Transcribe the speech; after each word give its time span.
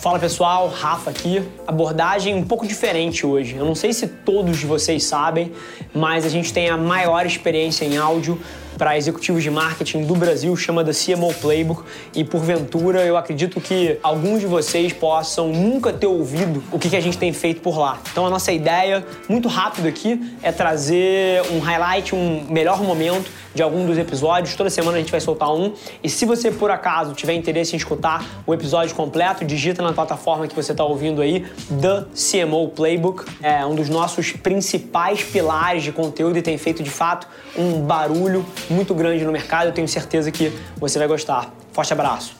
Fala 0.00 0.18
pessoal, 0.18 0.66
Rafa 0.68 1.10
aqui. 1.10 1.46
Abordagem 1.66 2.34
um 2.34 2.42
pouco 2.42 2.66
diferente 2.66 3.26
hoje. 3.26 3.56
Eu 3.56 3.66
não 3.66 3.74
sei 3.74 3.92
se 3.92 4.06
todos 4.06 4.62
vocês 4.62 5.04
sabem, 5.04 5.52
mas 5.94 6.24
a 6.24 6.30
gente 6.30 6.54
tem 6.54 6.70
a 6.70 6.76
maior 6.78 7.26
experiência 7.26 7.84
em 7.84 7.98
áudio 7.98 8.40
para 8.80 8.96
executivos 8.96 9.42
de 9.42 9.50
marketing 9.50 10.06
do 10.06 10.14
Brasil, 10.14 10.56
chama 10.56 10.82
da 10.82 10.92
CMO 10.94 11.34
Playbook, 11.34 11.82
e 12.14 12.24
porventura 12.24 13.04
eu 13.04 13.14
acredito 13.14 13.60
que 13.60 13.98
alguns 14.02 14.40
de 14.40 14.46
vocês 14.46 14.90
possam 14.90 15.48
nunca 15.48 15.92
ter 15.92 16.06
ouvido 16.06 16.64
o 16.72 16.78
que 16.78 16.96
a 16.96 17.00
gente 17.00 17.18
tem 17.18 17.30
feito 17.30 17.60
por 17.60 17.78
lá. 17.78 17.98
Então 18.10 18.26
a 18.26 18.30
nossa 18.30 18.50
ideia, 18.50 19.04
muito 19.28 19.48
rápido 19.48 19.86
aqui, 19.86 20.34
é 20.42 20.50
trazer 20.50 21.42
um 21.52 21.58
highlight, 21.58 22.14
um 22.14 22.46
melhor 22.48 22.82
momento 22.82 23.30
de 23.54 23.62
algum 23.62 23.84
dos 23.84 23.98
episódios. 23.98 24.54
Toda 24.54 24.70
semana 24.70 24.96
a 24.96 25.00
gente 25.00 25.10
vai 25.10 25.20
soltar 25.20 25.52
um. 25.52 25.74
E 26.02 26.08
se 26.08 26.24
você, 26.24 26.50
por 26.50 26.70
acaso, 26.70 27.14
tiver 27.14 27.34
interesse 27.34 27.74
em 27.74 27.76
escutar 27.76 28.24
o 28.46 28.54
episódio 28.54 28.94
completo, 28.94 29.44
digita 29.44 29.82
na 29.82 29.92
plataforma 29.92 30.46
que 30.46 30.54
você 30.54 30.72
está 30.72 30.84
ouvindo 30.84 31.20
aí, 31.20 31.44
The 31.80 32.04
CMO 32.14 32.68
Playbook. 32.68 33.24
É 33.42 33.64
um 33.66 33.74
dos 33.74 33.88
nossos 33.88 34.32
principais 34.32 35.22
pilares 35.22 35.82
de 35.82 35.92
conteúdo 35.92 36.38
e 36.38 36.42
tem 36.42 36.56
feito, 36.56 36.82
de 36.82 36.90
fato, 36.90 37.26
um 37.56 37.80
barulho 37.80 38.44
muito 38.70 38.94
grande 38.94 39.24
no 39.24 39.32
mercado. 39.32 39.66
Eu 39.66 39.72
tenho 39.72 39.88
certeza 39.88 40.30
que 40.30 40.52
você 40.76 40.98
vai 40.98 41.08
gostar. 41.08 41.52
Forte 41.72 41.92
abraço. 41.92 42.36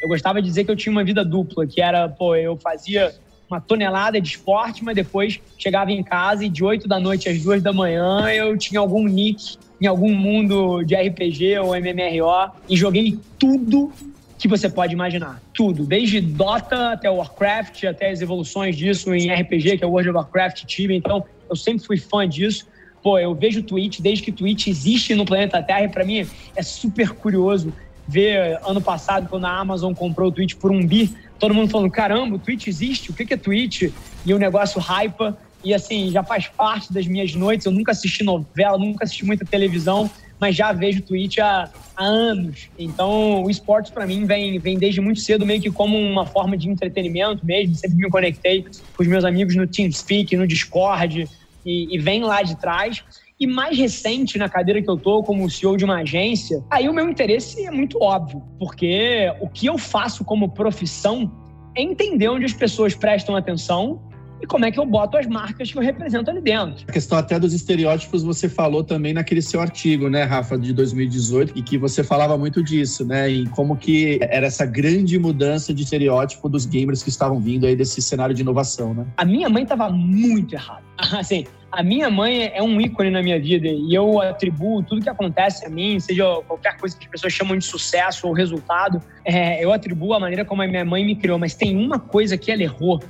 Eu 0.00 0.08
gostava 0.08 0.40
de 0.40 0.48
dizer 0.48 0.64
que 0.64 0.70
eu 0.70 0.76
tinha 0.76 0.92
uma 0.92 1.02
vida 1.02 1.24
dupla, 1.24 1.66
que 1.66 1.80
era, 1.80 2.08
pô, 2.08 2.36
eu 2.36 2.56
fazia 2.56 3.14
uma 3.48 3.60
tonelada 3.60 4.20
de 4.20 4.28
esporte, 4.28 4.84
mas 4.84 4.94
depois 4.94 5.40
chegava 5.58 5.90
em 5.90 6.02
casa 6.02 6.44
e 6.44 6.48
de 6.48 6.64
8 6.64 6.86
da 6.86 6.98
noite 6.98 7.28
às 7.28 7.40
2 7.42 7.62
da 7.62 7.72
manhã 7.72 8.28
eu 8.28 8.56
tinha 8.58 8.80
algum 8.80 9.04
nick 9.06 9.56
em 9.80 9.86
algum 9.86 10.14
mundo 10.14 10.82
de 10.82 10.94
RPG 10.94 11.58
ou 11.58 11.74
MMRO 11.76 12.50
e 12.68 12.76
joguei 12.76 13.18
tudo 13.38 13.92
que 14.38 14.48
você 14.48 14.68
pode 14.68 14.92
imaginar. 14.92 15.40
Tudo. 15.52 15.84
Desde 15.84 16.20
Dota 16.20 16.92
até 16.92 17.10
Warcraft, 17.10 17.84
até 17.84 18.10
as 18.10 18.20
evoluções 18.20 18.76
disso 18.76 19.14
em 19.14 19.32
RPG, 19.32 19.78
que 19.78 19.84
é 19.84 19.86
o 19.86 19.90
World 19.90 20.10
of 20.10 20.16
Warcraft 20.18 20.64
Tibia. 20.64 20.96
Então, 20.96 21.24
eu 21.48 21.56
sempre 21.56 21.86
fui 21.86 21.96
fã 21.96 22.28
disso. 22.28 22.66
Pô, 23.06 23.20
eu 23.20 23.32
vejo 23.36 23.62
Twitch 23.62 24.00
desde 24.00 24.24
que 24.24 24.32
Twitch 24.32 24.66
existe 24.66 25.14
no 25.14 25.24
planeta 25.24 25.62
Terra 25.62 25.84
e 25.84 25.88
para 25.88 26.02
mim 26.02 26.26
é 26.56 26.62
super 26.64 27.10
curioso 27.10 27.72
ver 28.04 28.58
ano 28.66 28.80
passado, 28.80 29.28
quando 29.28 29.44
a 29.44 29.56
Amazon 29.60 29.94
comprou 29.94 30.26
o 30.26 30.32
Twitch 30.32 30.56
por 30.56 30.72
um 30.72 30.84
bi, 30.84 31.14
todo 31.38 31.54
mundo 31.54 31.70
falando: 31.70 31.88
caramba, 31.88 32.34
o 32.34 32.38
Twitch 32.40 32.66
existe? 32.66 33.12
O 33.12 33.14
que 33.14 33.32
é 33.32 33.36
Twitch? 33.36 33.92
E 34.24 34.34
o 34.34 34.38
negócio 34.40 34.80
hypa. 34.80 35.38
E 35.62 35.72
assim, 35.72 36.10
já 36.10 36.24
faz 36.24 36.48
parte 36.48 36.92
das 36.92 37.06
minhas 37.06 37.32
noites. 37.32 37.64
Eu 37.64 37.70
nunca 37.70 37.92
assisti 37.92 38.24
novela, 38.24 38.76
nunca 38.76 39.04
assisti 39.04 39.24
muita 39.24 39.44
televisão, 39.44 40.10
mas 40.40 40.56
já 40.56 40.72
vejo 40.72 41.00
Twitch 41.00 41.38
há, 41.38 41.70
há 41.96 42.04
anos. 42.04 42.68
Então, 42.76 43.44
o 43.44 43.48
esporte 43.48 43.92
para 43.92 44.04
mim 44.04 44.26
vem, 44.26 44.58
vem 44.58 44.80
desde 44.80 45.00
muito 45.00 45.20
cedo, 45.20 45.46
meio 45.46 45.62
que 45.62 45.70
como 45.70 45.96
uma 45.96 46.26
forma 46.26 46.56
de 46.56 46.68
entretenimento 46.68 47.46
mesmo. 47.46 47.72
Sempre 47.76 47.98
me 47.98 48.10
conectei 48.10 48.64
com 48.64 49.02
os 49.04 49.06
meus 49.06 49.24
amigos 49.24 49.54
no 49.54 49.64
TeamSpeak, 49.64 50.36
no 50.36 50.44
Discord, 50.44 51.28
e, 51.66 51.94
e 51.94 51.98
vem 51.98 52.22
lá 52.22 52.42
de 52.42 52.56
trás. 52.56 53.04
E 53.38 53.46
mais 53.46 53.76
recente, 53.76 54.38
na 54.38 54.48
cadeira 54.48 54.80
que 54.80 54.88
eu 54.88 54.96
tô 54.96 55.22
como 55.22 55.50
CEO 55.50 55.76
de 55.76 55.84
uma 55.84 55.96
agência, 55.96 56.64
aí 56.70 56.88
o 56.88 56.94
meu 56.94 57.06
interesse 57.10 57.66
é 57.66 57.70
muito 57.70 57.98
óbvio, 58.00 58.42
porque 58.58 59.30
o 59.42 59.48
que 59.48 59.66
eu 59.66 59.76
faço 59.76 60.24
como 60.24 60.48
profissão 60.48 61.30
é 61.76 61.82
entender 61.82 62.28
onde 62.28 62.46
as 62.46 62.54
pessoas 62.54 62.94
prestam 62.94 63.36
atenção 63.36 64.00
e 64.40 64.46
como 64.46 64.64
é 64.64 64.70
que 64.70 64.78
eu 64.78 64.86
boto 64.86 65.16
as 65.16 65.26
marcas 65.26 65.70
que 65.70 65.78
eu 65.78 65.82
represento 65.82 66.30
ali 66.30 66.40
dentro. 66.40 66.84
A 66.88 66.92
questão 66.92 67.18
até 67.18 67.38
dos 67.38 67.52
estereótipos 67.52 68.22
você 68.22 68.48
falou 68.48 68.84
também 68.84 69.12
naquele 69.12 69.42
seu 69.42 69.60
artigo, 69.60 70.08
né, 70.08 70.24
Rafa, 70.24 70.58
de 70.58 70.72
2018, 70.72 71.52
e 71.56 71.62
que 71.62 71.78
você 71.78 72.02
falava 72.02 72.36
muito 72.36 72.62
disso, 72.62 73.04
né, 73.04 73.28
e 73.28 73.46
como 73.48 73.76
que 73.76 74.18
era 74.22 74.46
essa 74.46 74.66
grande 74.66 75.18
mudança 75.18 75.72
de 75.72 75.82
estereótipo 75.82 76.48
dos 76.48 76.66
gamers 76.66 77.02
que 77.02 77.08
estavam 77.08 77.40
vindo 77.40 77.66
aí 77.66 77.74
desse 77.76 78.00
cenário 78.02 78.34
de 78.34 78.42
inovação, 78.42 78.94
né? 78.94 79.06
A 79.16 79.24
minha 79.24 79.48
mãe 79.48 79.62
estava 79.62 79.90
muito 79.90 80.54
errada. 80.54 80.82
Assim, 81.18 81.44
a 81.70 81.82
minha 81.82 82.08
mãe 82.08 82.50
é 82.54 82.62
um 82.62 82.80
ícone 82.80 83.10
na 83.10 83.22
minha 83.22 83.38
vida 83.38 83.68
e 83.68 83.94
eu 83.94 84.20
atribuo 84.20 84.82
tudo 84.82 85.02
que 85.02 85.10
acontece 85.10 85.66
a 85.66 85.68
mim, 85.68 86.00
seja 86.00 86.24
qualquer 86.46 86.76
coisa 86.78 86.96
que 86.96 87.04
as 87.04 87.10
pessoas 87.10 87.32
chamam 87.32 87.56
de 87.56 87.64
sucesso 87.64 88.26
ou 88.26 88.32
resultado, 88.32 89.00
é, 89.24 89.62
eu 89.62 89.72
atribuo 89.72 90.14
a 90.14 90.20
maneira 90.20 90.44
como 90.44 90.62
a 90.62 90.66
minha 90.66 90.84
mãe 90.84 91.04
me 91.04 91.14
criou. 91.16 91.38
Mas 91.38 91.54
tem 91.54 91.76
uma 91.76 91.98
coisa 91.98 92.38
que 92.38 92.50
ela 92.50 92.62
errou 92.62 93.00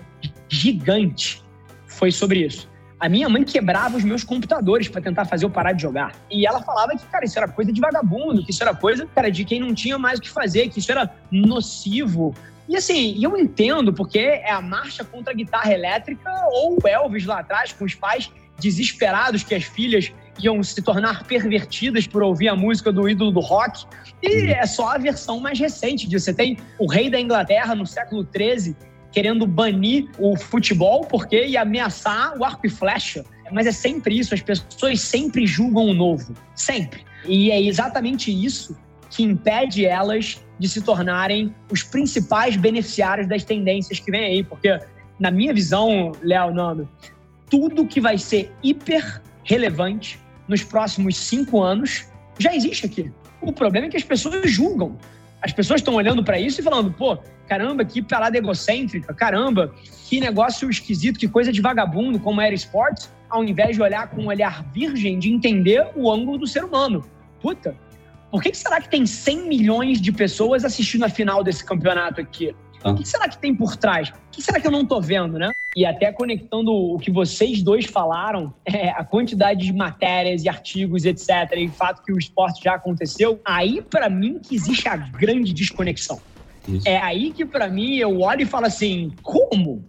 gigante 0.56 1.42
foi 1.86 2.10
sobre 2.10 2.44
isso. 2.44 2.68
A 2.98 3.08
minha 3.08 3.28
mãe 3.28 3.44
quebrava 3.44 3.96
os 3.96 4.04
meus 4.04 4.24
computadores 4.24 4.88
para 4.88 5.02
tentar 5.02 5.26
fazer 5.26 5.44
eu 5.44 5.50
parar 5.50 5.72
de 5.72 5.82
jogar. 5.82 6.12
E 6.30 6.46
ela 6.46 6.62
falava 6.62 6.92
que, 6.92 7.06
cara, 7.06 7.26
isso 7.26 7.38
era 7.38 7.46
coisa 7.46 7.70
de 7.70 7.78
vagabundo, 7.78 8.42
que 8.42 8.50
isso 8.50 8.62
era 8.62 8.74
coisa, 8.74 9.06
cara, 9.14 9.30
de 9.30 9.44
quem 9.44 9.60
não 9.60 9.74
tinha 9.74 9.98
mais 9.98 10.18
o 10.18 10.22
que 10.22 10.30
fazer, 10.30 10.70
que 10.70 10.78
isso 10.78 10.90
era 10.90 11.14
nocivo. 11.30 12.34
E 12.66 12.74
assim, 12.74 13.22
eu 13.22 13.36
entendo, 13.36 13.92
porque 13.92 14.18
é 14.18 14.50
a 14.50 14.62
marcha 14.62 15.04
contra 15.04 15.32
a 15.32 15.36
guitarra 15.36 15.72
elétrica 15.72 16.30
ou 16.50 16.78
o 16.82 16.88
Elvis 16.88 17.26
lá 17.26 17.40
atrás, 17.40 17.72
com 17.72 17.84
os 17.84 17.94
pais 17.94 18.30
desesperados 18.58 19.44
que 19.44 19.54
as 19.54 19.64
filhas 19.64 20.10
iam 20.42 20.62
se 20.62 20.80
tornar 20.82 21.24
pervertidas 21.24 22.06
por 22.06 22.22
ouvir 22.22 22.48
a 22.48 22.56
música 22.56 22.90
do 22.90 23.06
ídolo 23.08 23.30
do 23.30 23.40
rock. 23.40 23.84
E 24.22 24.50
é 24.50 24.66
só 24.66 24.94
a 24.94 24.98
versão 24.98 25.38
mais 25.38 25.58
recente 25.58 26.08
disso. 26.08 26.24
Você 26.24 26.34
tem 26.34 26.56
o 26.78 26.90
rei 26.90 27.10
da 27.10 27.20
Inglaterra 27.20 27.74
no 27.74 27.86
século 27.86 28.26
XIII 28.26 28.74
querendo 29.16 29.46
banir 29.46 30.10
o 30.18 30.36
futebol, 30.36 31.06
porque 31.06 31.46
ia 31.46 31.62
ameaçar 31.62 32.36
o 32.36 32.44
arco 32.44 32.66
e 32.66 32.68
flecha. 32.68 33.24
Mas 33.50 33.66
é 33.66 33.72
sempre 33.72 34.18
isso, 34.18 34.34
as 34.34 34.42
pessoas 34.42 35.00
sempre 35.00 35.46
julgam 35.46 35.86
o 35.86 35.94
novo. 35.94 36.34
Sempre. 36.54 37.02
E 37.24 37.50
é 37.50 37.58
exatamente 37.58 38.30
isso 38.30 38.76
que 39.08 39.22
impede 39.22 39.86
elas 39.86 40.44
de 40.58 40.68
se 40.68 40.82
tornarem 40.82 41.54
os 41.72 41.82
principais 41.82 42.56
beneficiários 42.56 43.26
das 43.26 43.42
tendências 43.42 43.98
que 43.98 44.10
vem 44.10 44.22
aí. 44.22 44.44
Porque, 44.44 44.78
na 45.18 45.30
minha 45.30 45.54
visão, 45.54 46.12
Léo 46.22 46.52
Nando, 46.52 46.86
tudo 47.48 47.86
que 47.86 48.02
vai 48.02 48.18
ser 48.18 48.52
hiper 48.62 49.22
relevante 49.44 50.20
nos 50.46 50.62
próximos 50.62 51.16
cinco 51.16 51.62
anos 51.62 52.06
já 52.38 52.54
existe 52.54 52.84
aqui. 52.84 53.10
O 53.40 53.50
problema 53.50 53.86
é 53.86 53.88
que 53.88 53.96
as 53.96 54.04
pessoas 54.04 54.50
julgam. 54.50 54.98
As 55.42 55.52
pessoas 55.52 55.80
estão 55.80 55.94
olhando 55.94 56.24
para 56.24 56.38
isso 56.38 56.60
e 56.60 56.64
falando, 56.64 56.92
pô, 56.92 57.18
caramba, 57.46 57.84
que 57.84 58.02
parada 58.02 58.36
egocêntrica, 58.36 59.14
caramba, 59.14 59.74
que 60.08 60.18
negócio 60.18 60.68
esquisito, 60.68 61.18
que 61.18 61.28
coisa 61.28 61.52
de 61.52 61.60
vagabundo, 61.60 62.18
como 62.18 62.40
era 62.40 62.54
esportes, 62.54 63.12
ao 63.28 63.44
invés 63.44 63.76
de 63.76 63.82
olhar 63.82 64.08
com 64.08 64.22
um 64.22 64.26
olhar 64.26 64.64
virgem, 64.72 65.18
de 65.18 65.32
entender 65.32 65.88
o 65.94 66.10
ângulo 66.10 66.38
do 66.38 66.46
ser 66.46 66.64
humano. 66.64 67.04
Puta, 67.40 67.76
por 68.30 68.42
que, 68.42 68.50
que 68.50 68.56
será 68.56 68.80
que 68.80 68.88
tem 68.88 69.06
100 69.06 69.48
milhões 69.48 70.00
de 70.00 70.10
pessoas 70.12 70.64
assistindo 70.64 71.04
a 71.04 71.08
final 71.08 71.44
desse 71.44 71.64
campeonato 71.64 72.20
aqui? 72.20 72.54
O 72.90 72.94
que 72.94 73.06
será 73.06 73.28
que 73.28 73.38
tem 73.38 73.54
por 73.54 73.76
trás? 73.76 74.10
O 74.10 74.30
que 74.30 74.42
será 74.42 74.60
que 74.60 74.66
eu 74.66 74.70
não 74.70 74.82
estou 74.82 75.00
vendo, 75.00 75.38
né? 75.38 75.50
E 75.74 75.84
até 75.84 76.12
conectando 76.12 76.72
o 76.72 76.98
que 76.98 77.10
vocês 77.10 77.62
dois 77.62 77.86
falaram, 77.86 78.54
é, 78.64 78.90
a 78.90 79.04
quantidade 79.04 79.66
de 79.66 79.72
matérias 79.72 80.44
e 80.44 80.48
artigos, 80.48 81.04
etc., 81.04 81.28
e 81.56 81.68
o 81.68 81.72
fato 81.72 82.02
que 82.02 82.12
o 82.12 82.18
esporte 82.18 82.64
já 82.64 82.74
aconteceu, 82.74 83.40
aí 83.44 83.82
para 83.82 84.08
mim 84.08 84.38
que 84.38 84.54
existe 84.54 84.88
a 84.88 84.96
grande 84.96 85.52
desconexão. 85.52 86.20
Isso. 86.66 86.88
É 86.88 86.96
aí 86.98 87.32
que 87.32 87.44
para 87.44 87.68
mim 87.68 87.96
eu 87.96 88.20
olho 88.20 88.42
e 88.42 88.46
falo 88.46 88.66
assim, 88.66 89.12
como? 89.22 89.84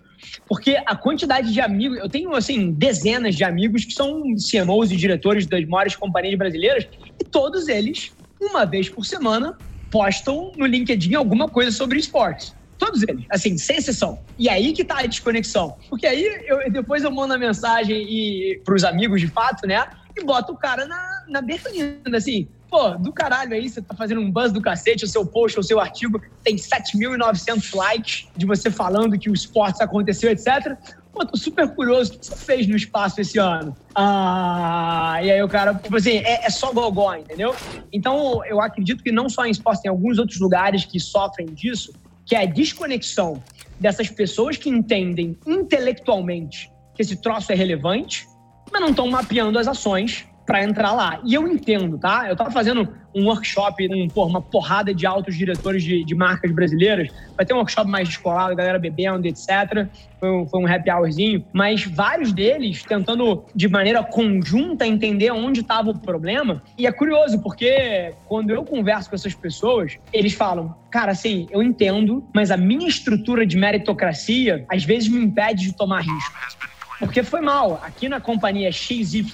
Porque 0.48 0.78
a 0.86 0.96
quantidade 0.96 1.52
de 1.52 1.62
amigos, 1.62 1.98
eu 1.98 2.10
tenho 2.10 2.34
assim 2.36 2.72
dezenas 2.72 3.36
de 3.36 3.44
amigos 3.44 3.86
que 3.86 3.94
são 3.94 4.22
CMOs 4.36 4.92
e 4.92 4.98
diretores 4.98 5.48
das 5.48 5.66
maiores 5.66 5.96
companhias 5.96 6.38
brasileiras 6.38 6.88
e 7.20 7.24
todos 7.24 7.68
eles, 7.68 8.12
uma 8.40 8.66
vez 8.66 8.90
por 8.90 9.06
semana, 9.06 9.58
postam 9.90 10.52
no 10.58 10.66
LinkedIn 10.66 11.16
alguma 11.16 11.48
coisa 11.48 11.72
sobre 11.72 12.00
esportes. 12.00 12.57
Todos 12.78 13.02
eles, 13.04 13.26
assim, 13.30 13.58
sem 13.58 13.78
exceção. 13.78 14.20
E 14.38 14.48
aí 14.50 14.72
que 14.74 14.84
tá 14.84 15.00
a 15.00 15.06
desconexão. 15.06 15.78
Porque 15.90 16.06
aí 16.06 16.24
eu, 16.46 16.72
depois 16.72 17.04
eu 17.04 17.12
mando 17.12 17.34
a 17.34 17.38
mensagem 17.38 17.96
e, 17.98 18.62
pros 18.64 18.84
amigos 18.84 19.20
de 19.20 19.28
fato, 19.28 19.66
né? 19.66 19.88
E 20.16 20.24
boto 20.24 20.54
o 20.54 20.58
cara 20.58 20.86
na, 20.86 21.26
na 21.28 21.42
berlinda, 21.42 22.18
assim. 22.18 22.48
Pô, 22.70 22.90
do 22.90 23.14
caralho 23.14 23.54
aí, 23.54 23.70
você 23.70 23.82
tá 23.82 23.96
fazendo 23.96 24.20
um 24.20 24.30
buzz 24.30 24.52
do 24.52 24.62
cacete, 24.62 25.06
o 25.06 25.08
seu 25.08 25.26
post, 25.26 25.58
o 25.58 25.64
seu 25.64 25.80
artigo 25.80 26.22
tem 26.44 26.58
7.900 26.58 27.74
likes 27.74 28.28
de 28.36 28.46
você 28.46 28.70
falando 28.70 29.18
que 29.18 29.30
o 29.30 29.34
esporte 29.34 29.82
aconteceu, 29.82 30.30
etc. 30.30 30.78
Pô, 31.14 31.26
tô 31.26 31.38
super 31.38 31.74
curioso. 31.74 32.14
O 32.14 32.20
que 32.20 32.26
você 32.26 32.36
fez 32.36 32.68
no 32.68 32.76
espaço 32.76 33.22
esse 33.22 33.40
ano? 33.40 33.76
Ah, 33.96 35.18
e 35.24 35.32
aí 35.32 35.42
o 35.42 35.48
cara, 35.48 35.74
tipo 35.74 35.96
assim, 35.96 36.18
é, 36.18 36.46
é 36.46 36.50
só 36.50 36.74
gogó, 36.74 37.16
entendeu? 37.16 37.56
Então, 37.92 38.46
eu 38.46 38.62
acredito 38.62 39.02
que 39.02 39.12
não 39.12 39.30
só 39.30 39.46
em 39.46 39.52
esporte, 39.52 39.84
tem 39.84 39.90
alguns 39.90 40.20
outros 40.20 40.40
lugares 40.40 40.84
que 40.84 41.00
sofrem 41.00 41.48
disso, 41.48 41.94
que 42.28 42.36
é 42.36 42.44
a 42.44 42.46
desconexão 42.46 43.42
dessas 43.80 44.10
pessoas 44.10 44.58
que 44.58 44.70
entendem 44.70 45.38
intelectualmente 45.48 46.70
que 46.94 47.02
esse 47.04 47.16
troço 47.16 47.52
é 47.52 47.56
relevante, 47.56 48.28
mas 48.72 48.82
não 48.82 48.90
estão 48.90 49.08
mapeando 49.08 49.58
as 49.60 49.68
ações 49.68 50.28
para 50.48 50.64
entrar 50.64 50.94
lá. 50.94 51.20
E 51.26 51.34
eu 51.34 51.46
entendo, 51.46 51.98
tá? 51.98 52.26
Eu 52.30 52.36
tava 52.36 52.50
fazendo 52.50 52.88
um 53.14 53.26
workshop 53.26 53.86
um, 53.90 54.22
uma 54.24 54.42
porrada 54.42 54.94
de 54.94 55.06
altos 55.06 55.36
diretores 55.36 55.84
de, 55.84 56.06
de, 56.06 56.16
marcas 56.16 56.50
brasileiras. 56.52 57.10
Vai 57.36 57.46
ter 57.46 57.54
um 57.54 57.58
workshop 57.58 57.90
mais 57.90 58.08
descolado, 58.08 58.56
galera 58.56 58.80
bebendo, 58.80 59.28
etc. 59.28 59.88
Foi 60.22 60.32
um, 60.32 60.48
foi 60.48 60.62
um 60.62 60.66
happy 60.66 60.90
hourzinho. 60.90 61.44
Mas 61.52 61.84
vários 61.84 62.32
deles 62.32 62.82
tentando, 62.82 63.44
de 63.54 63.68
maneira 63.68 64.02
conjunta, 64.02 64.88
entender 64.88 65.32
onde 65.32 65.60
estava 65.60 65.90
o 65.90 66.00
problema. 66.00 66.64
E 66.78 66.88
é 66.88 66.92
curioso, 66.94 67.42
porque 67.42 68.14
quando 68.26 68.52
eu 68.52 68.64
converso 68.64 69.10
com 69.10 69.16
essas 69.18 69.36
pessoas, 69.36 69.98
eles 70.14 70.34
falam: 70.34 70.74
cara, 70.90 71.12
assim, 71.12 71.46
eu 71.52 71.62
entendo, 71.62 72.26
mas 72.34 72.52
a 72.52 72.58
minha 72.58 72.88
estrutura 72.88 73.46
de 73.46 73.58
meritocracia 73.58 74.66
às 74.70 74.86
vezes 74.86 75.10
me 75.10 75.22
impede 75.22 75.64
de 75.66 75.74
tomar 75.74 76.04
risco. 76.04 76.68
Porque 77.00 77.22
foi 77.22 77.42
mal. 77.42 77.80
Aqui 77.84 78.10
na 78.10 78.20
companhia 78.20 78.72
XYZ, 78.72 79.26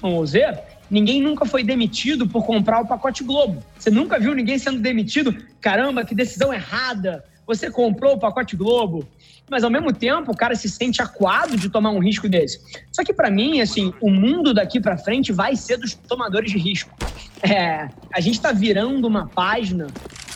ninguém 0.93 1.19
nunca 1.19 1.43
foi 1.43 1.63
demitido 1.63 2.27
por 2.27 2.45
comprar 2.45 2.79
o 2.79 2.87
pacote 2.87 3.23
Globo. 3.23 3.63
Você 3.77 3.89
nunca 3.89 4.19
viu 4.19 4.35
ninguém 4.35 4.59
sendo 4.59 4.79
demitido? 4.79 5.35
Caramba, 5.59 6.05
que 6.05 6.13
decisão 6.13 6.53
errada! 6.53 7.25
Você 7.47 7.69
comprou 7.69 8.13
o 8.13 8.19
pacote 8.19 8.55
Globo. 8.55 9.05
Mas 9.49 9.63
ao 9.63 9.71
mesmo 9.71 9.91
tempo, 9.91 10.31
o 10.31 10.37
cara 10.37 10.55
se 10.55 10.69
sente 10.69 11.01
acuado 11.01 11.57
de 11.57 11.67
tomar 11.67 11.89
um 11.89 11.99
risco 11.99 12.29
desse. 12.29 12.61
Só 12.91 13.03
que 13.03 13.11
para 13.11 13.29
mim, 13.29 13.59
assim, 13.59 13.91
o 13.99 14.09
mundo 14.09 14.53
daqui 14.53 14.79
para 14.79 14.97
frente 14.97 15.33
vai 15.33 15.55
ser 15.55 15.77
dos 15.77 15.95
tomadores 15.95 16.51
de 16.51 16.57
risco. 16.57 16.95
É, 17.41 17.89
a 18.13 18.21
gente 18.21 18.35
está 18.35 18.51
virando 18.51 19.05
uma 19.07 19.27
página 19.27 19.87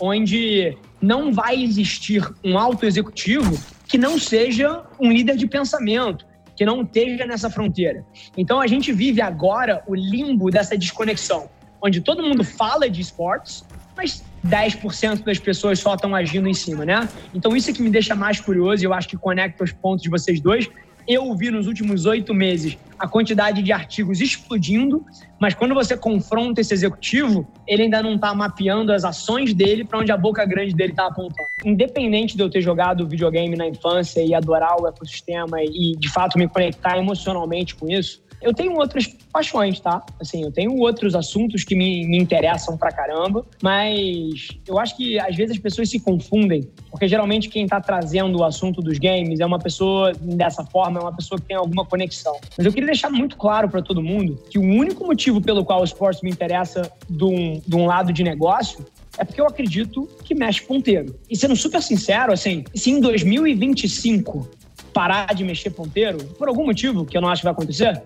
onde 0.01 0.75
não 1.01 1.31
vai 1.31 1.63
existir 1.63 2.27
um 2.43 2.57
alto 2.57 2.85
executivo 2.85 3.57
que 3.87 3.97
não 3.97 4.19
seja 4.19 4.83
um 4.99 5.11
líder 5.11 5.37
de 5.37 5.47
pensamento, 5.47 6.25
que 6.57 6.65
não 6.65 6.81
esteja 6.81 7.25
nessa 7.25 7.49
fronteira. 7.49 8.03
Então 8.35 8.59
a 8.59 8.65
gente 8.65 8.91
vive 8.91 9.21
agora 9.21 9.83
o 9.87 9.95
limbo 9.95 10.49
dessa 10.49 10.75
desconexão, 10.75 11.47
onde 11.81 12.01
todo 12.01 12.23
mundo 12.23 12.43
fala 12.43 12.89
de 12.89 12.99
esportes, 12.99 13.63
mas 13.95 14.23
10% 14.45 15.23
das 15.23 15.37
pessoas 15.37 15.79
só 15.79 15.93
estão 15.93 16.15
agindo 16.15 16.47
em 16.47 16.53
cima, 16.53 16.83
né? 16.83 17.07
Então 17.33 17.55
isso 17.55 17.69
é 17.69 17.73
que 17.73 17.81
me 17.81 17.91
deixa 17.91 18.15
mais 18.15 18.41
curioso 18.41 18.83
e 18.83 18.85
eu 18.85 18.93
acho 18.93 19.07
que 19.07 19.15
conecta 19.15 19.63
os 19.63 19.71
pontos 19.71 20.01
de 20.01 20.09
vocês 20.09 20.41
dois, 20.41 20.67
eu 21.07 21.33
vi 21.35 21.49
nos 21.49 21.67
últimos 21.67 22.05
oito 22.05 22.33
meses 22.33 22.77
a 22.99 23.07
quantidade 23.07 23.61
de 23.61 23.71
artigos 23.71 24.19
explodindo, 24.19 25.05
mas 25.39 25.53
quando 25.53 25.73
você 25.73 25.95
confronta 25.95 26.61
esse 26.61 26.73
executivo, 26.73 27.47
ele 27.67 27.83
ainda 27.83 28.01
não 28.01 28.15
está 28.15 28.33
mapeando 28.33 28.91
as 28.91 29.03
ações 29.03 29.53
dele 29.53 29.85
para 29.85 29.99
onde 29.99 30.11
a 30.11 30.17
boca 30.17 30.43
grande 30.45 30.73
dele 30.73 30.91
está 30.91 31.05
apontando. 31.05 31.47
Independente 31.63 32.35
de 32.35 32.41
eu 32.41 32.49
ter 32.49 32.61
jogado 32.61 33.07
videogame 33.07 33.55
na 33.55 33.67
infância 33.67 34.21
e 34.21 34.33
adorar 34.33 34.81
o 34.81 34.87
ecossistema 34.87 35.61
e 35.61 35.95
de 35.97 36.09
fato 36.11 36.37
me 36.37 36.47
conectar 36.47 36.97
emocionalmente 36.97 37.75
com 37.75 37.87
isso, 37.87 38.21
eu 38.41 38.53
tenho 38.53 38.73
outras 38.75 39.07
paixões, 39.31 39.79
tá? 39.79 40.03
Assim, 40.19 40.43
eu 40.43 40.51
tenho 40.51 40.75
outros 40.77 41.15
assuntos 41.15 41.63
que 41.63 41.75
me, 41.75 42.05
me 42.07 42.17
interessam 42.17 42.77
pra 42.77 42.91
caramba, 42.91 43.45
mas 43.61 44.49
eu 44.67 44.79
acho 44.79 44.95
que 44.95 45.19
às 45.19 45.35
vezes 45.35 45.57
as 45.57 45.61
pessoas 45.61 45.89
se 45.89 45.99
confundem, 45.99 46.67
porque 46.89 47.07
geralmente 47.07 47.49
quem 47.49 47.65
tá 47.65 47.81
trazendo 47.81 48.39
o 48.39 48.43
assunto 48.43 48.81
dos 48.81 48.97
games 48.97 49.39
é 49.39 49.45
uma 49.45 49.59
pessoa 49.59 50.13
dessa 50.13 50.63
forma, 50.63 50.99
é 50.99 51.01
uma 51.01 51.15
pessoa 51.15 51.39
que 51.39 51.47
tem 51.47 51.57
alguma 51.57 51.85
conexão. 51.85 52.37
Mas 52.57 52.65
eu 52.65 52.71
queria 52.71 52.87
deixar 52.87 53.09
muito 53.09 53.37
claro 53.37 53.69
para 53.69 53.81
todo 53.81 54.01
mundo 54.01 54.41
que 54.49 54.59
o 54.59 54.63
único 54.63 55.05
motivo 55.05 55.41
pelo 55.41 55.65
qual 55.65 55.81
o 55.81 55.83
esporte 55.83 56.23
me 56.23 56.29
interessa 56.29 56.91
de 57.09 57.23
um, 57.23 57.61
de 57.65 57.75
um 57.75 57.85
lado 57.85 58.13
de 58.13 58.23
negócio 58.23 58.85
é 59.17 59.25
porque 59.25 59.41
eu 59.41 59.47
acredito 59.47 60.07
que 60.23 60.35
mexe 60.35 60.61
ponteiro. 60.61 61.19
E 61.29 61.35
sendo 61.35 61.55
super 61.55 61.81
sincero, 61.81 62.31
assim, 62.31 62.63
se 62.75 62.91
em 62.91 62.99
2025 62.99 64.47
parar 64.93 65.33
de 65.33 65.43
mexer 65.43 65.71
ponteiro, 65.71 66.17
por 66.39 66.47
algum 66.47 66.65
motivo 66.65 67.05
que 67.05 67.17
eu 67.17 67.21
não 67.21 67.29
acho 67.29 67.41
que 67.41 67.45
vai 67.45 67.53
acontecer, 67.53 68.01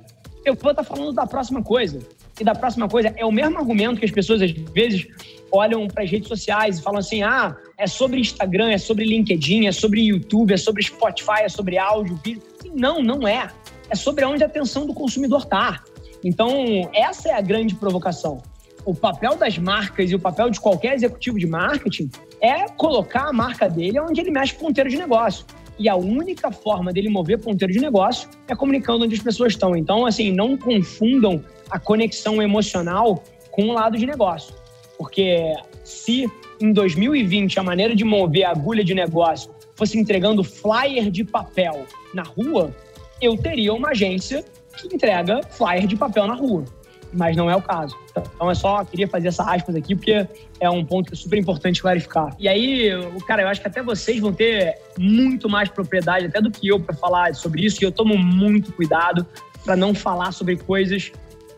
eu 0.45 0.55
vou 0.55 0.71
estar 0.71 0.83
falando 0.83 1.13
da 1.13 1.25
próxima 1.25 1.63
coisa. 1.63 1.99
E 2.39 2.43
da 2.43 2.55
próxima 2.55 2.87
coisa 2.87 3.13
é 3.15 3.25
o 3.25 3.31
mesmo 3.31 3.57
argumento 3.57 3.99
que 3.99 4.05
as 4.05 4.11
pessoas 4.11 4.41
às 4.41 4.51
vezes 4.51 5.07
olham 5.51 5.87
para 5.87 6.03
as 6.03 6.09
redes 6.09 6.27
sociais 6.27 6.79
e 6.79 6.81
falam 6.81 6.99
assim: 6.99 7.21
ah, 7.21 7.55
é 7.77 7.85
sobre 7.85 8.19
Instagram, 8.19 8.71
é 8.71 8.77
sobre 8.77 9.05
LinkedIn, 9.05 9.67
é 9.67 9.71
sobre 9.71 10.01
YouTube, 10.01 10.53
é 10.53 10.57
sobre 10.57 10.81
Spotify, 10.83 11.41
é 11.43 11.49
sobre 11.49 11.77
áudio, 11.77 12.19
vídeo. 12.23 12.41
Não, 12.73 13.01
não 13.01 13.27
é. 13.27 13.49
É 13.89 13.95
sobre 13.95 14.23
onde 14.25 14.43
a 14.43 14.47
atenção 14.47 14.85
do 14.85 14.93
consumidor 14.93 15.41
está. 15.41 15.83
Então, 16.23 16.89
essa 16.93 17.29
é 17.29 17.33
a 17.33 17.41
grande 17.41 17.75
provocação. 17.75 18.41
O 18.85 18.95
papel 18.95 19.35
das 19.35 19.57
marcas 19.57 20.09
e 20.09 20.15
o 20.15 20.19
papel 20.19 20.49
de 20.49 20.59
qualquer 20.59 20.95
executivo 20.95 21.37
de 21.37 21.45
marketing 21.45 22.09
é 22.39 22.67
colocar 22.69 23.27
a 23.27 23.33
marca 23.33 23.69
dele 23.69 23.99
onde 23.99 24.21
ele 24.21 24.31
mexe 24.31 24.55
ponteiro 24.55 24.89
de 24.89 24.97
negócio. 24.97 25.45
E 25.79 25.89
a 25.89 25.95
única 25.95 26.51
forma 26.51 26.93
dele 26.93 27.09
mover 27.09 27.39
ponteiro 27.39 27.73
de 27.73 27.79
negócio 27.79 28.29
é 28.47 28.55
comunicando 28.55 29.05
onde 29.05 29.15
as 29.15 29.21
pessoas 29.21 29.53
estão. 29.53 29.75
Então, 29.75 30.05
assim, 30.05 30.31
não 30.31 30.57
confundam 30.57 31.43
a 31.69 31.79
conexão 31.79 32.41
emocional 32.41 33.23
com 33.49 33.63
o 33.63 33.73
lado 33.73 33.97
de 33.97 34.05
negócio. 34.05 34.53
Porque 34.97 35.53
se 35.83 36.29
em 36.59 36.71
2020 36.71 37.59
a 37.59 37.63
maneira 37.63 37.95
de 37.95 38.03
mover 38.03 38.43
a 38.43 38.51
agulha 38.51 38.83
de 38.83 38.93
negócio 38.93 39.51
fosse 39.75 39.97
entregando 39.97 40.43
flyer 40.43 41.09
de 41.09 41.23
papel 41.23 41.85
na 42.13 42.23
rua, 42.23 42.75
eu 43.19 43.35
teria 43.35 43.73
uma 43.73 43.89
agência 43.89 44.45
que 44.77 44.93
entrega 44.93 45.41
flyer 45.49 45.87
de 45.87 45.95
papel 45.95 46.27
na 46.27 46.35
rua 46.35 46.65
mas 47.13 47.35
não 47.35 47.49
é 47.49 47.55
o 47.55 47.61
caso. 47.61 47.97
Então 48.35 48.49
é 48.49 48.55
só, 48.55 48.83
queria 48.83 49.07
fazer 49.07 49.29
essa 49.29 49.43
aspas 49.43 49.75
aqui, 49.75 49.95
porque 49.95 50.25
é 50.59 50.69
um 50.69 50.83
ponto 50.83 51.13
é 51.13 51.15
super 51.15 51.37
importante 51.37 51.81
clarificar. 51.81 52.35
E 52.39 52.47
aí, 52.47 52.89
cara, 53.27 53.43
eu 53.43 53.47
acho 53.47 53.61
que 53.61 53.67
até 53.67 53.81
vocês 53.81 54.19
vão 54.19 54.33
ter 54.33 54.75
muito 54.97 55.49
mais 55.49 55.69
propriedade, 55.69 56.25
até 56.25 56.41
do 56.41 56.51
que 56.51 56.67
eu, 56.67 56.79
para 56.79 56.95
falar 56.95 57.33
sobre 57.35 57.65
isso, 57.65 57.81
e 57.81 57.85
eu 57.85 57.91
tomo 57.91 58.17
muito 58.17 58.71
cuidado 58.73 59.25
para 59.63 59.75
não 59.75 59.93
falar 59.93 60.31
sobre 60.31 60.55
coisas 60.57 61.11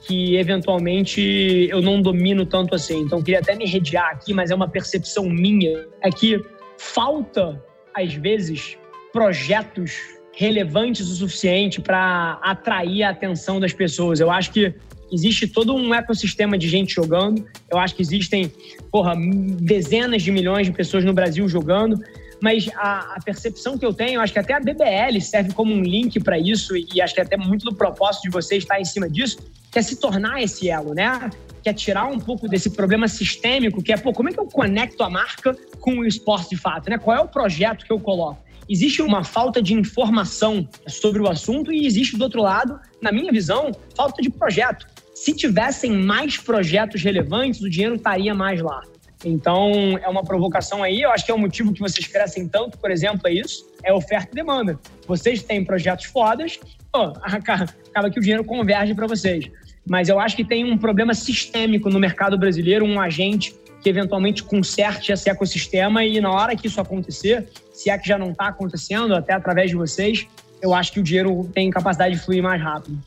que 0.06 0.36
eventualmente 0.36 1.22
eu 1.70 1.82
não 1.82 2.02
domino 2.02 2.46
tanto 2.46 2.76
assim. 2.76 3.02
Então, 3.02 3.22
queria 3.22 3.40
até 3.40 3.56
me 3.56 3.66
redear 3.66 4.10
aqui, 4.12 4.34
mas 4.34 4.52
é 4.52 4.56
uma 4.56 4.68
percepção 4.68 5.30
minha, 5.30 5.86
é 6.02 6.10
que 6.10 6.44
falta, 6.78 7.64
às 7.94 8.14
vezes, 8.14 8.78
projetos 9.14 10.14
relevantes 10.34 11.08
o 11.10 11.16
suficiente 11.16 11.80
para 11.80 12.40
atrair 12.42 13.04
a 13.04 13.12
atenção 13.12 13.60
das 13.60 13.72
pessoas. 13.72 14.20
Eu 14.20 14.32
acho 14.32 14.52
que 14.52 14.74
existe 15.14 15.48
todo 15.48 15.76
um 15.76 15.94
ecossistema 15.94 16.58
de 16.58 16.68
gente 16.68 16.94
jogando. 16.94 17.46
Eu 17.70 17.78
acho 17.78 17.96
que 17.96 18.02
existem, 18.02 18.52
porra, 18.92 19.14
dezenas 19.60 20.24
de 20.24 20.32
milhões 20.32 20.68
de 20.68 20.74
pessoas 20.74 21.06
no 21.06 21.14
Brasil 21.14 21.48
jogando. 21.48 22.00
Mas 22.42 22.70
a, 22.76 23.16
a 23.16 23.20
percepção 23.24 23.78
que 23.78 23.86
eu 23.86 23.94
tenho, 23.94 24.20
acho 24.20 24.34
que 24.34 24.40
até 24.40 24.54
a 24.54 24.60
BBL 24.60 25.22
serve 25.22 25.54
como 25.54 25.74
um 25.74 25.82
link 25.82 26.20
para 26.20 26.38
isso, 26.38 26.76
e 26.76 27.02
acho 27.02 27.14
que 27.14 27.22
até 27.22 27.38
muito 27.38 27.64
do 27.64 27.74
propósito 27.74 28.24
de 28.24 28.30
você 28.30 28.58
estar 28.58 28.82
em 28.82 28.86
cima 28.86 29.10
disso, 29.10 29.38
que 29.72 29.80
é 29.80 29.82
se 29.82 29.96
tornar 29.96 30.42
esse 30.42 30.70
elo, 30.70 30.94
né? 30.94 31.30
Que 31.64 31.70
é 31.70 31.74
tirar 31.74 32.06
um 32.08 32.20
pouco 32.20 32.50
desse 32.50 32.72
problema 32.72 33.08
sistêmico, 33.08 33.82
que 33.82 33.94
é, 33.94 33.98
pô, 33.98 34.12
como 34.12 34.28
é 34.28 34.34
que 34.34 34.40
eu 34.40 34.46
conecto 34.46 35.04
a 35.04 35.10
marca 35.10 35.56
com 35.80 36.00
o 36.00 36.06
esporte 36.06 36.50
de 36.50 36.58
fato, 36.58 36.90
né? 36.90 36.98
Qual 36.98 37.16
é 37.16 37.22
o 37.22 37.28
projeto 37.30 37.86
que 37.86 37.94
eu 37.94 38.00
coloco? 38.00 38.44
existe 38.70 39.02
uma 39.02 39.24
falta 39.24 39.62
de 39.62 39.74
informação 39.74 40.68
sobre 40.88 41.22
o 41.22 41.30
assunto 41.30 41.72
e 41.72 41.86
existe, 41.86 42.18
do 42.18 42.24
outro 42.24 42.42
lado, 42.42 42.80
na 43.02 43.12
minha 43.12 43.32
visão, 43.32 43.72
falta 43.96 44.22
de 44.22 44.30
projeto 44.30 44.88
se 45.14 45.34
tivessem 45.34 45.92
mais 45.92 46.38
projetos 46.38 47.04
relevantes, 47.04 47.62
o 47.62 47.70
dinheiro 47.70 47.96
estaria 47.96 48.34
mais 48.34 48.62
lá. 48.62 48.82
Então, 49.26 49.98
é 50.02 50.10
uma 50.10 50.24
provocação 50.24 50.84
aí. 50.84 51.02
Eu 51.02 51.12
acho 51.12 51.26
que 51.26 51.32
é 51.32 51.34
o 51.34 51.40
motivo 51.40 51.72
que 51.74 51.80
vocês 51.80 52.06
crescem 52.06 52.48
tanto, 52.48 52.78
por 52.78 52.92
exemplo, 52.92 53.22
é 53.28 53.34
isso: 53.34 53.66
é 53.84 53.94
oferta 53.94 54.30
e 54.32 54.36
demanda. 54.36 54.78
Vocês 55.08 55.42
têm 55.42 55.64
projetos 55.64 56.06
fodas, 56.06 56.60
pô, 56.92 57.14
acaba 57.24 58.10
que 58.10 58.20
o 58.20 58.22
dinheiro 58.22 58.44
converge 58.44 58.94
para 58.94 59.08
vocês. 59.08 59.50
Mas 59.88 60.10
eu 60.10 60.20
acho 60.20 60.36
que 60.36 60.46
tem 60.46 60.70
um 60.70 60.78
problema 60.78 61.14
sistêmico 61.14 61.90
no 61.90 62.00
mercado 62.00 62.38
brasileiro, 62.38 62.86
um 62.86 63.00
agente 63.00 63.56
que 63.82 63.90
eventualmente 63.90 64.42
conserte 64.44 65.12
esse 65.12 65.30
ecossistema 65.30 66.06
e 66.06 66.22
na 66.22 66.32
hora 66.32 66.56
que 66.56 66.68
isso 66.68 66.80
acontecer, 66.80 67.50
se 67.74 67.90
é 67.90 67.98
que 67.98 68.08
já 68.08 68.18
não 68.18 68.32
está 68.32 68.48
acontecendo, 68.48 69.14
até 69.14 69.34
através 69.34 69.70
de 69.70 69.76
vocês, 69.76 70.26
eu 70.62 70.74
acho 70.74 70.94
que 70.94 71.02
o 71.02 71.04
dinheiro 71.04 71.50
tem 71.54 71.70
capacidade 71.70 72.16
de 72.16 72.22
fluir 72.22 72.42
mais 72.42 72.62
rápido. 72.62 72.98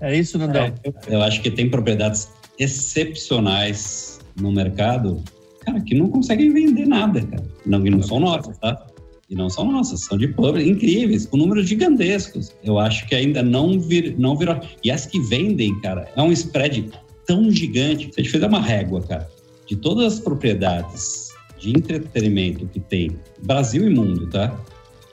É 0.00 0.16
isso, 0.16 0.38
Nandão? 0.38 0.62
É, 0.64 0.92
eu 1.08 1.22
acho 1.22 1.40
que 1.42 1.50
tem 1.50 1.70
propriedades 1.70 2.28
excepcionais 2.58 4.20
no 4.40 4.52
mercado, 4.52 5.22
cara, 5.60 5.80
que 5.80 5.94
não 5.94 6.08
conseguem 6.08 6.52
vender 6.52 6.86
nada, 6.86 7.20
cara. 7.22 7.44
Não, 7.64 7.86
e 7.86 7.90
não 7.90 8.02
são 8.02 8.20
nossas, 8.20 8.58
tá? 8.58 8.86
E 9.28 9.34
não 9.34 9.48
são 9.48 9.70
nossas, 9.70 10.00
são 10.00 10.18
de 10.18 10.28
public, 10.28 10.68
incríveis, 10.68 11.26
com 11.26 11.36
números 11.36 11.68
gigantescos. 11.68 12.52
Eu 12.62 12.78
acho 12.78 13.06
que 13.06 13.14
ainda 13.14 13.42
não, 13.42 13.80
vir, 13.80 14.14
não 14.18 14.36
virou. 14.36 14.60
E 14.82 14.90
as 14.90 15.06
que 15.06 15.18
vendem, 15.20 15.80
cara, 15.80 16.08
é 16.14 16.22
um 16.22 16.30
spread 16.30 16.90
tão 17.26 17.50
gigante. 17.50 18.10
Se 18.12 18.20
a 18.20 18.22
gente 18.22 18.32
fizer 18.32 18.46
uma 18.46 18.60
régua, 18.60 19.00
cara, 19.02 19.28
de 19.66 19.76
todas 19.76 20.14
as 20.14 20.20
propriedades 20.20 21.28
de 21.58 21.70
entretenimento 21.70 22.66
que 22.66 22.80
tem 22.80 23.16
Brasil 23.42 23.88
e 23.88 23.94
mundo, 23.94 24.28
tá? 24.28 24.54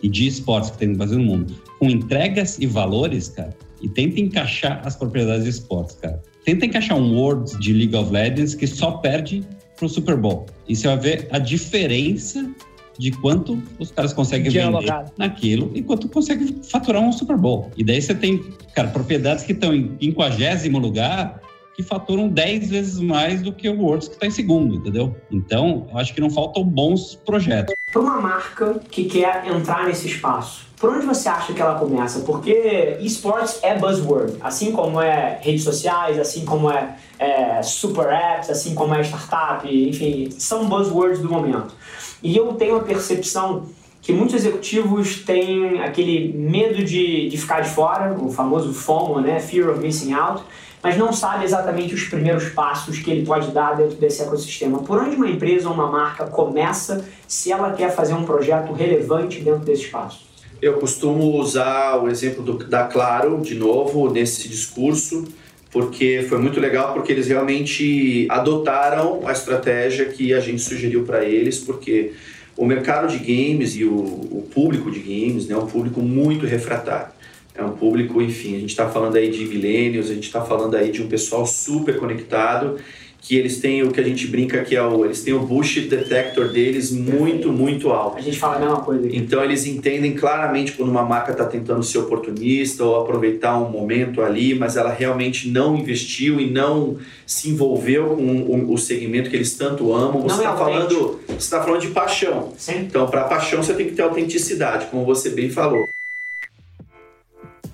E 0.03 0.09
de 0.09 0.27
esportes 0.27 0.71
que 0.71 0.79
tem 0.79 0.89
no 0.89 0.97
Brasil 0.97 1.19
e 1.19 1.23
no 1.23 1.31
mundo, 1.31 1.55
com 1.79 1.89
entregas 1.89 2.59
e 2.59 2.65
valores, 2.65 3.29
cara, 3.29 3.55
e 3.81 3.89
tenta 3.89 4.19
encaixar 4.19 4.81
as 4.85 4.95
propriedades 4.95 5.43
de 5.43 5.49
esportes, 5.49 5.95
cara. 5.95 6.21
Tenta 6.45 6.65
encaixar 6.65 6.97
um 6.97 7.15
World 7.15 7.57
de 7.59 7.73
League 7.73 7.95
of 7.95 8.11
Legends 8.11 8.55
que 8.55 8.67
só 8.67 8.91
perde 8.91 9.43
pro 9.77 9.89
Super 9.89 10.15
Bowl. 10.15 10.45
E 10.67 10.75
você 10.75 10.87
vai 10.87 10.97
ver 10.97 11.27
a 11.31 11.39
diferença 11.39 12.49
de 12.97 13.11
quanto 13.11 13.61
os 13.79 13.91
caras 13.91 14.13
conseguem 14.13 14.51
vender 14.51 14.65
alocado. 14.65 15.11
naquilo 15.17 15.71
e 15.73 15.81
quanto 15.81 16.07
consegue 16.07 16.55
faturar 16.63 17.01
um 17.01 17.11
Super 17.11 17.37
Bowl. 17.37 17.71
E 17.75 17.83
daí 17.83 18.01
você 18.01 18.13
tem, 18.13 18.43
cara, 18.75 18.89
propriedades 18.89 19.43
que 19.43 19.53
estão 19.53 19.73
em 19.73 19.97
50 19.99 20.77
lugar 20.77 21.41
que 21.75 21.81
faturam 21.81 22.27
10 22.27 22.69
vezes 22.69 22.99
mais 22.99 23.41
do 23.41 23.51
que 23.51 23.67
o 23.69 23.81
Words 23.81 24.07
que 24.07 24.13
está 24.15 24.27
em 24.27 24.31
segundo, 24.31 24.75
entendeu? 24.75 25.15
Então, 25.31 25.87
eu 25.91 25.97
acho 25.97 26.13
que 26.13 26.21
não 26.21 26.29
faltam 26.29 26.63
bons 26.63 27.15
projetos. 27.25 27.73
Para 27.91 28.01
uma 28.01 28.21
marca 28.21 28.79
que 28.89 29.05
quer 29.05 29.47
entrar 29.47 29.87
nesse 29.87 30.07
espaço, 30.07 30.67
por 30.81 30.89
onde 30.89 31.05
você 31.05 31.29
acha 31.29 31.53
que 31.53 31.61
ela 31.61 31.77
começa? 31.77 32.21
Porque 32.21 32.97
esports 33.01 33.59
é 33.61 33.77
buzzword, 33.77 34.37
assim 34.41 34.71
como 34.71 34.99
é 34.99 35.37
redes 35.39 35.63
sociais, 35.63 36.17
assim 36.17 36.43
como 36.43 36.71
é, 36.71 36.95
é 37.19 37.61
super 37.61 38.07
apps, 38.11 38.49
assim 38.49 38.73
como 38.73 38.95
é 38.95 39.01
startup, 39.01 39.67
enfim, 39.69 40.31
são 40.31 40.65
buzzwords 40.67 41.19
do 41.19 41.29
momento. 41.29 41.75
E 42.23 42.35
eu 42.35 42.53
tenho 42.53 42.77
a 42.77 42.79
percepção 42.79 43.67
que 44.01 44.11
muitos 44.11 44.33
executivos 44.33 45.17
têm 45.17 45.83
aquele 45.83 46.33
medo 46.33 46.83
de, 46.83 47.29
de 47.29 47.37
ficar 47.37 47.61
de 47.61 47.69
fora, 47.69 48.17
o 48.19 48.31
famoso 48.31 48.73
FOMO, 48.73 49.21
né? 49.21 49.39
Fear 49.39 49.69
of 49.69 49.79
Missing 49.79 50.13
Out, 50.13 50.43
mas 50.81 50.97
não 50.97 51.13
sabe 51.13 51.45
exatamente 51.45 51.93
os 51.93 52.05
primeiros 52.05 52.49
passos 52.49 52.97
que 52.97 53.11
ele 53.11 53.23
pode 53.23 53.51
dar 53.51 53.75
dentro 53.75 53.97
desse 53.97 54.23
ecossistema. 54.23 54.79
Por 54.79 54.99
onde 54.99 55.15
uma 55.15 55.29
empresa 55.29 55.69
ou 55.69 55.75
uma 55.75 55.85
marca 55.85 56.25
começa 56.25 57.05
se 57.27 57.51
ela 57.51 57.71
quer 57.73 57.91
fazer 57.91 58.15
um 58.15 58.23
projeto 58.23 58.73
relevante 58.73 59.41
dentro 59.41 59.59
desse 59.59 59.83
espaço? 59.83 60.30
Eu 60.61 60.73
costumo 60.73 61.39
usar 61.39 61.97
o 61.97 62.07
exemplo 62.07 62.43
do, 62.43 62.53
da 62.53 62.83
Claro, 62.83 63.41
de 63.41 63.55
novo, 63.55 64.11
nesse 64.11 64.47
discurso, 64.47 65.27
porque 65.71 66.23
foi 66.29 66.37
muito 66.37 66.59
legal, 66.59 66.93
porque 66.93 67.11
eles 67.11 67.27
realmente 67.27 68.27
adotaram 68.29 69.27
a 69.27 69.31
estratégia 69.31 70.05
que 70.05 70.33
a 70.35 70.39
gente 70.39 70.61
sugeriu 70.61 71.03
para 71.03 71.25
eles, 71.25 71.57
porque 71.57 72.13
o 72.55 72.63
mercado 72.63 73.07
de 73.07 73.17
games 73.17 73.75
e 73.75 73.85
o, 73.85 73.95
o 73.95 74.47
público 74.53 74.91
de 74.91 74.99
games 74.99 75.47
né, 75.47 75.55
é 75.55 75.57
um 75.57 75.65
público 75.65 75.99
muito 75.99 76.45
refratário. 76.45 77.11
É 77.55 77.63
um 77.63 77.71
público, 77.71 78.21
enfim, 78.21 78.55
a 78.55 78.59
gente 78.59 78.69
está 78.69 78.87
falando 78.87 79.15
aí 79.15 79.31
de 79.31 79.43
milênios, 79.45 80.11
a 80.11 80.13
gente 80.13 80.27
está 80.27 80.41
falando 80.41 80.75
aí 80.75 80.91
de 80.91 81.01
um 81.01 81.07
pessoal 81.07 81.43
super 81.45 81.97
conectado 81.97 82.77
que 83.21 83.37
eles 83.37 83.59
têm 83.59 83.83
o 83.83 83.91
que 83.91 83.99
a 84.01 84.03
gente 84.03 84.25
brinca 84.25 84.63
que 84.63 84.75
é 84.75 84.81
o 84.81 85.05
eles 85.05 85.23
têm 85.23 85.31
o 85.31 85.39
bullshit 85.39 85.87
detector 85.87 86.49
deles 86.49 86.91
muito 86.91 87.53
muito 87.53 87.91
alto. 87.91 88.17
A 88.17 88.21
gente 88.21 88.39
fala 88.39 88.55
a 88.55 88.59
mesma 88.59 88.81
coisa. 88.81 89.05
Aqui. 89.05 89.15
Então 89.15 89.43
eles 89.43 89.67
entendem 89.67 90.15
claramente 90.15 90.71
quando 90.71 90.89
uma 90.89 91.03
marca 91.03 91.31
está 91.31 91.45
tentando 91.45 91.83
ser 91.83 91.99
oportunista 91.99 92.83
ou 92.83 92.99
aproveitar 92.99 93.59
um 93.59 93.69
momento 93.69 94.21
ali, 94.21 94.55
mas 94.55 94.75
ela 94.75 94.91
realmente 94.91 95.47
não 95.49 95.75
investiu 95.75 96.41
e 96.41 96.49
não 96.49 96.97
se 97.25 97.49
envolveu 97.49 98.15
com 98.15 98.23
o, 98.23 98.73
o 98.73 98.77
segmento 98.77 99.29
que 99.29 99.35
eles 99.35 99.55
tanto 99.55 99.93
amam. 99.93 100.23
Você 100.23 100.37
está 100.37 100.53
é 100.53 100.57
falando, 100.57 101.19
você 101.27 101.35
está 101.35 101.63
falando 101.63 101.81
de 101.81 101.89
paixão. 101.89 102.51
Sim. 102.57 102.79
Então 102.79 103.07
para 103.07 103.25
paixão 103.25 103.61
você 103.61 103.73
tem 103.75 103.85
que 103.85 103.93
ter 103.93 104.01
autenticidade, 104.01 104.87
como 104.87 105.05
você 105.05 105.29
bem 105.29 105.49
falou. 105.49 105.87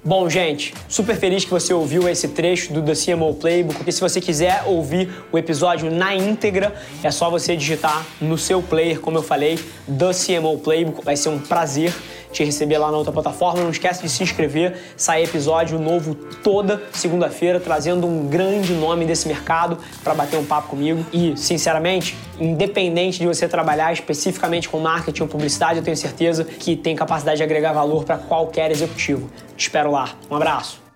Bom, 0.08 0.30
gente, 0.30 0.74
super 0.88 1.18
feliz 1.18 1.44
que 1.44 1.52
você 1.52 1.74
ouviu 1.74 2.08
esse 2.08 2.30
trecho 2.30 2.72
do 2.72 2.82
The 2.82 2.94
CMO 2.94 3.34
Playbook. 3.34 3.82
E 3.86 3.92
se 3.92 4.00
você 4.00 4.22
quiser 4.22 4.64
ouvir 4.66 5.10
o 5.34 5.38
episódio 5.38 5.92
na 5.92 6.16
íntegra, 6.16 6.74
é 7.04 7.12
só 7.12 7.30
você 7.30 7.58
digitar 7.58 8.08
no 8.22 8.38
seu 8.38 8.62
player, 8.62 9.02
como 9.02 9.18
eu 9.18 9.22
falei, 9.22 9.60
The 9.86 10.12
CMO 10.14 10.60
Playbook. 10.60 11.04
Vai 11.04 11.18
ser 11.18 11.28
um 11.28 11.38
prazer 11.38 11.94
te 12.32 12.44
receber 12.44 12.78
lá 12.78 12.92
na 12.92 12.98
outra 12.98 13.12
plataforma. 13.12 13.62
Não 13.62 13.70
esquece 13.70 14.02
de 14.02 14.10
se 14.10 14.24
inscrever. 14.24 14.78
Sai 14.96 15.24
episódio 15.24 15.80
novo 15.80 16.16
toda 16.44 16.82
segunda-feira, 16.92 17.60
trazendo 17.60 18.08
um 18.08 18.28
grande 18.28 18.74
nome 18.74 19.06
desse 19.06 19.28
mercado 19.28 19.78
para 20.04 20.14
bater 20.14 20.38
um 20.38 20.46
papo 20.46 20.70
comigo. 20.70 21.06
E, 21.12 21.36
sinceramente, 21.38 22.18
independente 22.40 23.20
de 23.20 23.28
você 23.28 23.48
trabalhar 23.48 23.94
especificamente 23.94 24.70
com 24.70 24.80
marketing 24.80 25.24
ou 25.24 25.28
publicidade, 25.28 25.80
eu 25.80 25.84
tenho 25.84 25.98
certeza 25.98 26.44
que 26.44 26.76
tem 26.76 26.96
capacidade 26.96 27.38
de 27.38 27.44
agregar 27.44 27.74
valor 27.74 28.04
para 28.04 28.18
qualquer 28.18 28.72
executivo. 28.72 29.30
Te 29.56 29.68
espero 29.68 29.92
lá. 29.92 30.10
Um 30.30 30.36
abraço. 30.36 30.87